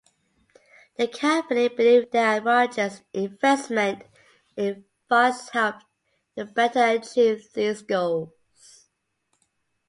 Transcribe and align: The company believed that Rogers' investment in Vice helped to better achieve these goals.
The 0.97 1.07
company 1.07 1.67
believed 1.67 2.11
that 2.13 2.43
Rogers' 2.43 3.03
investment 3.13 4.01
in 4.57 4.83
Vice 5.07 5.49
helped 5.49 5.85
to 6.35 6.45
better 6.45 6.83
achieve 6.83 7.53
these 7.53 7.83
goals. 7.83 8.87